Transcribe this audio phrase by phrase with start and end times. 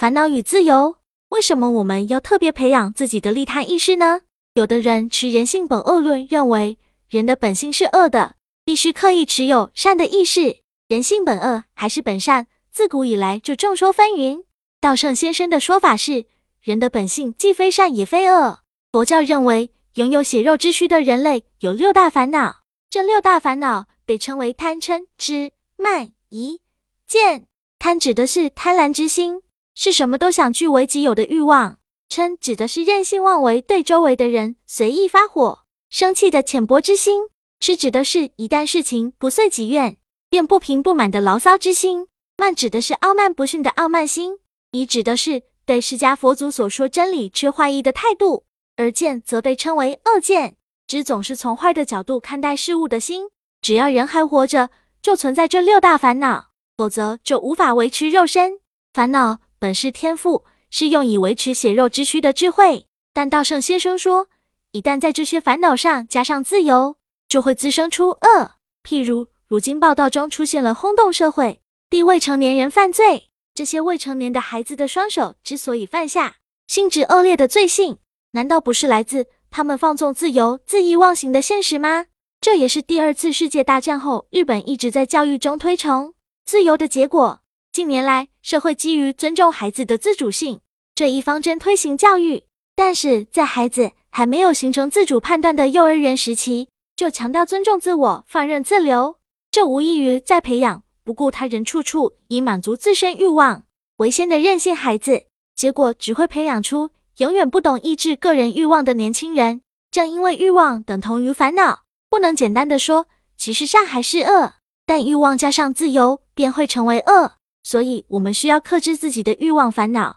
[0.00, 0.96] 烦恼与自由。
[1.28, 4.22] 为什么我们要特别培养自己的利他意识呢？
[4.54, 6.78] 有的人持人性本恶论，认为
[7.10, 10.60] 人的本性是恶的，必须刻意持有善的意识。
[10.88, 14.44] 人性本恶还是本善，自古以来就众说纷纭。
[14.80, 16.24] 道圣先生的说法是，
[16.62, 18.60] 人的本性既非善也非恶。
[18.92, 26.62] 佛教认为，拥有血肉之躯的人类有六大烦恼，这六大烦恼被称为贪嗔痴慢疑
[27.06, 27.44] 见。
[27.78, 29.42] 贪指的是贪婪之心。
[29.82, 31.78] 是什么都想据为己有的欲望，
[32.10, 39.96] 嗔指的是任性妄为，对周围的人随意发火、生气的浅薄之心；痴指的是一旦事情不遂己愿，
[40.28, 42.04] 便不平不满的牢骚之心；
[42.36, 44.34] 慢指的是傲慢不逊的傲慢心；
[44.72, 48.44] 疑指的是对释迦佛祖所说真理却怀疑的态度；
[48.76, 50.56] 而见则被称为恶见，
[50.86, 53.30] 指总是从坏的角度看待事物的心。
[53.62, 54.68] 只要人还活着，
[55.00, 58.60] 就存在这六大烦恼，否则就无法维持肉身
[58.92, 59.38] 烦恼。
[59.60, 62.86] 本是天赋，是用以维持血肉之躯的智慧。
[63.12, 64.28] 但道圣先生说，
[64.72, 66.96] 一旦在这些烦恼上加上自由，
[67.28, 68.52] 就会滋生出恶。
[68.82, 77.98] 譬如，如今报道中出现了轰动社会的未成年人犯罪，这些未成年的孩子的双手之所以犯下性质恶劣的罪行，
[78.30, 82.06] 难道不是来自他们放纵自由、恣意忘形的现实吗？
[82.40, 86.14] 这也是第二次世界大战后日本一直在教育中推崇
[86.46, 87.40] 自由的结果。
[87.72, 90.60] 近年来，社会基于尊重孩子的自主性
[90.92, 92.42] 这一方针推行教育，
[92.74, 99.18] 但是在孩子还没有形成自主判断的幼儿园时期，就强调尊重自我、放任自流，
[99.52, 103.62] 这无异于在培养不顾他人处处以满足自身欲望
[103.98, 109.60] 为先的任性孩子，结果只会培养出永远不懂抑制个人欲望的年轻人。
[109.92, 117.34] 正因为欲望等同于烦恼，不能简单的说其实善还是恶，但欲望加上自由便会成为恶。
[117.62, 120.16] 所以，我们需要克制自己的欲望烦恼。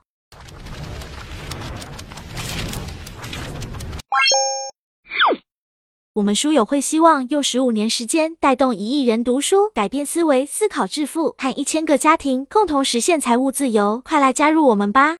[6.15, 13.99] 我们书友会希望用十五年时间带动一亿人读书，改变思维，思考致富，和一千个家庭共同实现财务自由。
[14.05, 15.11] 快来加入我们吧！